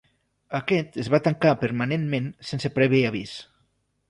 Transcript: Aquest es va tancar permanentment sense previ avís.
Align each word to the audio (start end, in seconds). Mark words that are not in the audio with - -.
Aquest 0.59 0.97
es 1.03 1.09
va 1.15 1.19
tancar 1.27 1.51
permanentment 1.65 2.31
sense 2.53 2.73
previ 2.79 3.05
avís. 3.13 3.37